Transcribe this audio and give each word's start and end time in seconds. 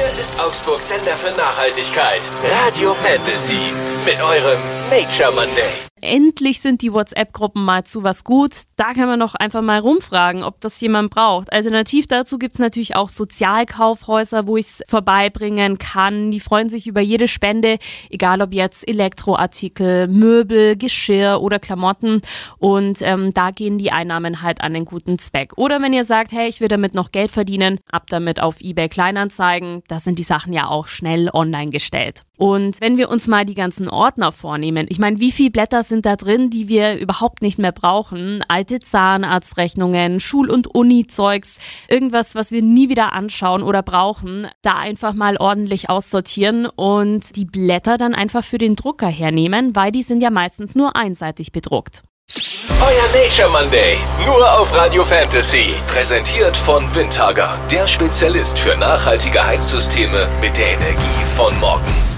Hier 0.00 0.08
ist 0.18 0.40
Augsburg 0.40 0.80
Sender 0.80 1.14
für 1.14 1.30
Nachhaltigkeit. 1.36 2.22
Radio 2.64 2.94
Fantasy. 2.94 3.70
Mit 4.06 4.18
eurem 4.22 4.58
Nature 4.88 5.30
Monday. 5.30 5.89
Endlich 6.02 6.60
sind 6.60 6.82
die 6.82 6.92
WhatsApp-Gruppen 6.92 7.64
mal 7.64 7.84
zu 7.84 8.02
was 8.02 8.24
gut. 8.24 8.62
Da 8.76 8.92
kann 8.94 9.06
man 9.06 9.18
noch 9.18 9.34
einfach 9.34 9.62
mal 9.62 9.78
rumfragen, 9.78 10.42
ob 10.42 10.60
das 10.60 10.80
jemand 10.80 11.10
braucht. 11.10 11.52
Alternativ 11.52 12.06
dazu 12.06 12.38
gibt's 12.38 12.58
natürlich 12.58 12.96
auch 12.96 13.08
Sozialkaufhäuser, 13.08 14.46
wo 14.46 14.56
ich 14.56 14.66
es 14.66 14.82
vorbeibringen 14.88 15.78
kann. 15.78 16.30
Die 16.30 16.40
freuen 16.40 16.68
sich 16.68 16.86
über 16.86 17.00
jede 17.00 17.28
Spende, 17.28 17.78
egal 18.08 18.40
ob 18.40 18.52
jetzt 18.52 18.88
Elektroartikel, 18.88 20.08
Möbel, 20.08 20.76
Geschirr 20.76 21.40
oder 21.40 21.58
Klamotten. 21.58 22.22
Und 22.58 23.02
ähm, 23.02 23.34
da 23.34 23.50
gehen 23.50 23.78
die 23.78 23.92
Einnahmen 23.92 24.42
halt 24.42 24.62
an 24.62 24.74
den 24.74 24.84
guten 24.84 25.18
Zweck. 25.18 25.52
Oder 25.56 25.82
wenn 25.82 25.92
ihr 25.92 26.04
sagt, 26.04 26.32
hey, 26.32 26.48
ich 26.48 26.60
will 26.60 26.68
damit 26.68 26.94
noch 26.94 27.12
Geld 27.12 27.30
verdienen, 27.30 27.78
ab 27.90 28.06
damit 28.08 28.40
auf 28.40 28.60
eBay 28.60 28.88
Kleinanzeigen. 28.88 29.82
Da 29.88 30.00
sind 30.00 30.18
die 30.18 30.24
Sachen 30.24 30.52
ja 30.52 30.68
auch 30.68 30.88
schnell 30.88 31.30
online 31.32 31.70
gestellt. 31.70 32.24
Und 32.40 32.80
wenn 32.80 32.96
wir 32.96 33.10
uns 33.10 33.26
mal 33.26 33.44
die 33.44 33.54
ganzen 33.54 33.90
Ordner 33.90 34.32
vornehmen, 34.32 34.86
ich 34.88 34.98
meine, 34.98 35.20
wie 35.20 35.30
viele 35.30 35.50
Blätter 35.50 35.82
sind 35.82 36.06
da 36.06 36.16
drin, 36.16 36.48
die 36.48 36.68
wir 36.68 36.98
überhaupt 36.98 37.42
nicht 37.42 37.58
mehr 37.58 37.70
brauchen? 37.70 38.42
Alte 38.48 38.80
Zahnarztrechnungen, 38.80 40.20
Schul- 40.20 40.48
und 40.48 40.66
Uni-Zeugs, 40.66 41.58
irgendwas, 41.86 42.34
was 42.34 42.50
wir 42.50 42.62
nie 42.62 42.88
wieder 42.88 43.12
anschauen 43.12 43.62
oder 43.62 43.82
brauchen, 43.82 44.48
da 44.62 44.76
einfach 44.76 45.12
mal 45.12 45.36
ordentlich 45.36 45.90
aussortieren 45.90 46.64
und 46.64 47.36
die 47.36 47.44
Blätter 47.44 47.98
dann 47.98 48.14
einfach 48.14 48.42
für 48.42 48.56
den 48.56 48.74
Drucker 48.74 49.08
hernehmen, 49.08 49.76
weil 49.76 49.92
die 49.92 50.02
sind 50.02 50.22
ja 50.22 50.30
meistens 50.30 50.74
nur 50.74 50.96
einseitig 50.96 51.52
bedruckt. 51.52 52.02
Euer 52.80 53.22
Nature 53.22 53.50
Monday. 53.50 53.98
Nur 54.24 54.58
auf 54.58 54.74
Radio 54.74 55.04
Fantasy. 55.04 55.74
Präsentiert 55.88 56.56
von 56.56 56.86
Windhager. 56.94 57.58
Der 57.70 57.86
Spezialist 57.86 58.58
für 58.58 58.78
nachhaltige 58.78 59.44
Heizsysteme 59.44 60.26
mit 60.40 60.56
der 60.56 60.68
Energie 60.68 61.24
von 61.36 61.60
morgen. 61.60 62.09